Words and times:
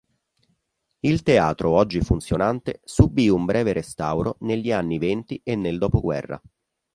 Il 1.01 1.21
teatro 1.21 1.69
oggi 1.69 2.01
funzionante, 2.01 2.81
subì 2.83 3.29
un 3.29 3.45
breve 3.45 3.71
restauro 3.71 4.37
negli 4.39 4.71
anni 4.71 4.97
Venti 4.97 5.39
e 5.43 5.55
nel 5.55 5.77
dopoguerra. 5.77 6.41